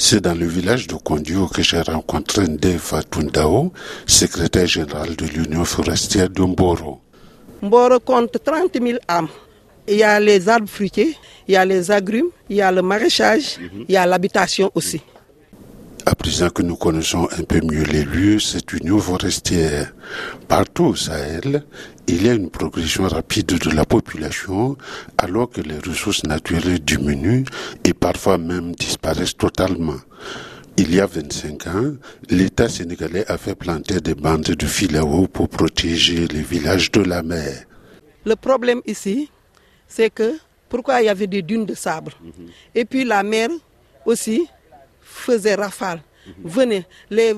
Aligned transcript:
C'est 0.00 0.20
dans 0.20 0.38
le 0.38 0.46
village 0.46 0.86
de 0.86 0.94
Kondio 0.94 1.48
que 1.48 1.60
j'ai 1.60 1.80
rencontré 1.80 2.46
Ndeva 2.46 3.02
Tundao, 3.02 3.72
secrétaire 4.06 4.68
général 4.68 5.16
de 5.16 5.26
l'Union 5.26 5.64
forestière 5.64 6.30
de 6.30 6.40
Mboro. 6.40 7.00
Mboro 7.62 7.98
compte 7.98 8.38
30 8.44 8.78
000 8.80 8.98
âmes. 9.08 9.26
Il 9.88 9.96
y 9.96 10.04
a 10.04 10.20
les 10.20 10.48
arbres 10.48 10.68
fruitiers, 10.68 11.16
il 11.48 11.54
y 11.54 11.56
a 11.56 11.64
les 11.64 11.90
agrumes, 11.90 12.28
il 12.48 12.56
y 12.56 12.62
a 12.62 12.70
le 12.70 12.80
maraîchage, 12.80 13.58
il 13.88 13.92
y 13.92 13.96
a 13.96 14.06
l'habitation 14.06 14.70
aussi. 14.72 15.02
À 16.10 16.14
présent 16.14 16.48
que 16.48 16.62
nous 16.62 16.76
connaissons 16.76 17.28
un 17.36 17.42
peu 17.42 17.60
mieux 17.60 17.82
les 17.82 18.02
lieux, 18.02 18.38
cette 18.38 18.72
union 18.72 18.98
forestière, 18.98 19.92
partout 20.48 20.84
au 20.84 20.96
Sahel, 20.96 21.64
il 22.06 22.24
y 22.24 22.30
a 22.30 22.32
une 22.32 22.48
progression 22.48 23.06
rapide 23.06 23.58
de 23.58 23.70
la 23.76 23.84
population 23.84 24.78
alors 25.18 25.50
que 25.50 25.60
les 25.60 25.76
ressources 25.78 26.24
naturelles 26.24 26.78
diminuent 26.78 27.44
et 27.84 27.92
parfois 27.92 28.38
même 28.38 28.74
disparaissent 28.74 29.36
totalement. 29.36 29.98
Il 30.78 30.94
y 30.94 30.98
a 30.98 31.04
25 31.04 31.66
ans, 31.66 31.92
l'État 32.30 32.70
sénégalais 32.70 33.30
a 33.30 33.36
fait 33.36 33.54
planter 33.54 34.00
des 34.00 34.14
bandes 34.14 34.44
de 34.44 34.66
filao 34.66 35.28
pour 35.28 35.50
protéger 35.50 36.26
les 36.26 36.40
villages 36.40 36.90
de 36.90 37.02
la 37.02 37.22
mer. 37.22 37.66
Le 38.24 38.34
problème 38.34 38.80
ici, 38.86 39.30
c'est 39.86 40.08
que 40.08 40.38
pourquoi 40.70 41.02
il 41.02 41.04
y 41.04 41.10
avait 41.10 41.26
des 41.26 41.42
dunes 41.42 41.66
de 41.66 41.74
sable? 41.74 42.12
Et 42.74 42.86
puis 42.86 43.04
la 43.04 43.22
mer 43.22 43.50
aussi 44.06 44.46
faisait 45.08 45.54
rafale. 45.54 46.00
Venez, 46.44 46.84
les, 47.10 47.34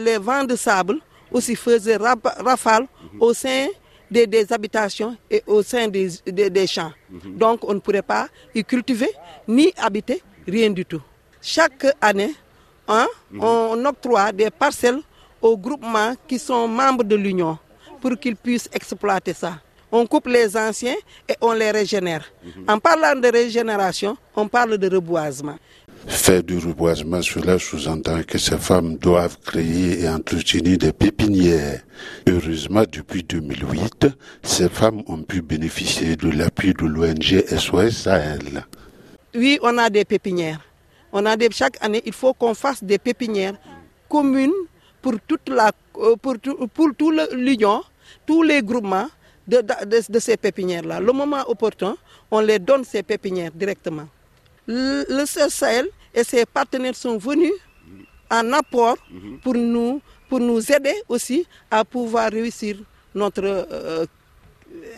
les, 0.00 0.18
vents 0.18 0.44
de 0.44 0.56
sable 0.56 0.98
aussi 1.30 1.56
faisaient 1.56 1.96
rafale 1.96 2.86
au 3.18 3.32
sein 3.34 3.68
des, 4.10 4.26
des, 4.26 4.52
habitations 4.52 5.16
et 5.30 5.42
au 5.46 5.62
sein 5.62 5.88
des, 5.88 6.08
des, 6.26 6.66
champs. 6.66 6.92
Donc 7.10 7.64
on 7.64 7.74
ne 7.74 7.80
pourrait 7.80 8.02
pas 8.02 8.28
y 8.54 8.64
cultiver 8.64 9.10
ni 9.48 9.72
habiter, 9.76 10.22
rien 10.46 10.70
du 10.70 10.84
tout. 10.84 11.00
Chaque 11.40 11.86
année, 12.00 12.34
hein, 12.88 13.06
on 13.38 13.84
octroie 13.84 14.32
des 14.32 14.50
parcelles 14.50 15.00
aux 15.42 15.56
groupements 15.56 16.14
qui 16.26 16.38
sont 16.38 16.66
membres 16.68 17.04
de 17.04 17.16
l'Union 17.16 17.58
pour 18.00 18.18
qu'ils 18.18 18.36
puissent 18.36 18.68
exploiter 18.72 19.32
ça. 19.34 19.60
On 19.92 20.06
coupe 20.06 20.26
les 20.26 20.56
anciens 20.56 20.96
et 21.28 21.34
on 21.40 21.52
les 21.52 21.70
régénère. 21.70 22.24
En 22.66 22.78
parlant 22.80 23.14
de 23.14 23.28
régénération, 23.28 24.16
on 24.34 24.48
parle 24.48 24.76
de 24.76 24.88
reboisement. 24.94 25.56
Faire 26.06 26.42
du 26.42 26.58
reboisement, 26.58 27.22
cela 27.22 27.58
sous-entend 27.58 28.22
que 28.22 28.38
ces 28.38 28.58
femmes 28.58 28.96
doivent 28.98 29.38
créer 29.44 30.02
et 30.02 30.08
entretenir 30.08 30.78
des 30.78 30.92
pépinières. 30.92 31.80
Heureusement, 32.28 32.82
depuis 32.90 33.22
2008, 33.22 34.08
ces 34.42 34.68
femmes 34.68 35.02
ont 35.06 35.22
pu 35.22 35.42
bénéficier 35.42 36.16
de 36.16 36.30
l'appui 36.30 36.74
de 36.74 36.84
l'ONG 36.86 37.44
SOS 37.48 38.02
Sahel. 38.04 38.64
Oui, 39.34 39.58
on 39.62 39.76
a 39.78 39.90
des 39.90 40.04
pépinières. 40.04 40.60
On 41.12 41.24
a 41.26 41.36
des, 41.36 41.48
chaque 41.50 41.82
année, 41.82 42.02
il 42.04 42.12
faut 42.12 42.34
qu'on 42.34 42.54
fasse 42.54 42.82
des 42.84 42.98
pépinières 42.98 43.54
communes 44.08 44.52
pour 45.00 45.14
toute 45.26 45.48
la, 45.48 45.72
pour, 45.92 46.16
pour 46.72 46.88
tout 46.96 47.12
l'union, 47.32 47.82
tous 48.26 48.42
les 48.42 48.62
groupements 48.62 49.08
de, 49.46 49.58
de, 49.58 50.12
de 50.12 50.18
ces 50.18 50.36
pépinières-là. 50.36 51.00
Le 51.00 51.12
moment 51.12 51.44
opportun, 51.48 51.96
on 52.30 52.40
les 52.40 52.58
donne 52.58 52.84
ces 52.84 53.02
pépinières 53.02 53.52
directement. 53.52 54.08
Le, 54.66 55.24
Sahel 55.26 55.88
et 56.14 56.24
ses 56.24 56.46
partenaires 56.46 56.94
sont 56.94 57.18
venus 57.18 57.52
en 58.30 58.52
apport 58.52 58.96
pour 59.42 59.54
nous, 59.54 60.00
pour 60.28 60.40
nous 60.40 60.60
aider 60.72 60.94
aussi 61.08 61.46
à 61.70 61.84
pouvoir 61.84 62.30
réussir 62.30 62.76
notre 63.14 63.44
euh, 63.44 64.06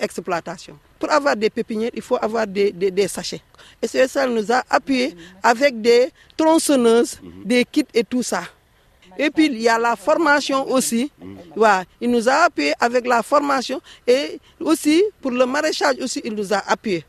exploitation. 0.01 0.79
Pour 0.99 1.11
avoir 1.11 1.37
des 1.37 1.51
pépinières, 1.51 1.91
il 1.95 2.03
faut 2.03 2.17
avoir 2.21 2.47
des, 2.47 2.73
des, 2.73 2.91
des 2.91 3.09
sachets. 3.09 3.43
Et 3.83 3.87
CSL 3.87 4.31
nous 4.33 4.51
a 4.51 4.63
appuyé 4.71 5.15
avec 5.43 5.81
des 5.81 6.11
tronçonneuses, 6.37 7.21
des 7.45 7.65
kits 7.65 7.85
et 7.93 8.05
tout 8.05 8.23
ça. 8.23 8.43
Et 9.19 9.31
puis 9.31 9.47
il 9.47 9.61
y 9.61 9.69
a 9.69 9.79
la 9.79 9.97
formation 9.97 10.71
aussi. 10.71 11.11
Ouais, 11.57 11.83
il 12.01 12.11
nous 12.11 12.29
a 12.29 12.45
appuyé 12.45 12.73
avec 12.79 13.07
la 13.07 13.23
formation 13.23 13.81
et 14.07 14.39
aussi 14.61 15.03
pour 15.21 15.31
le 15.31 15.45
maraîchage 15.47 15.97
aussi 16.01 16.21
il 16.25 16.35
nous 16.35 16.53
a 16.53 16.59
appuyé. 16.59 17.05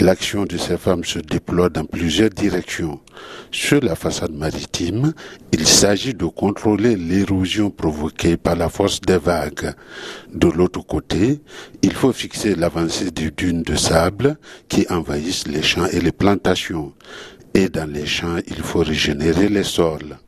L'action 0.00 0.44
de 0.44 0.56
ces 0.56 0.76
femmes 0.76 1.04
se 1.04 1.20
déploie 1.20 1.68
dans 1.68 1.84
plusieurs 1.84 2.30
directions. 2.30 3.00
Sur 3.52 3.80
la 3.80 3.94
façade 3.94 4.32
maritime, 4.32 5.12
il 5.52 5.66
s'agit 5.66 6.14
de 6.14 6.24
contrôler 6.26 6.96
l'érosion 6.96 7.70
provoquée 7.70 8.36
par 8.36 8.56
la 8.56 8.68
force 8.68 9.00
des 9.00 9.18
vagues. 9.18 9.72
De 10.32 10.48
l'autre 10.48 10.84
côté, 10.84 11.40
il 11.82 11.92
faut 11.92 12.12
fixer 12.12 12.56
l'avancée 12.56 13.12
des 13.12 13.30
dunes 13.30 13.62
de 13.62 13.76
sable 13.76 14.36
qui 14.68 14.84
envahissent 14.90 15.46
les 15.46 15.62
champs 15.62 15.86
et 15.86 16.00
les 16.00 16.12
plantations. 16.12 16.92
Et 17.54 17.68
dans 17.68 17.88
les 17.88 18.06
champs, 18.06 18.38
il 18.48 18.62
faut 18.62 18.80
régénérer 18.80 19.48
les 19.48 19.62
sols. 19.62 20.18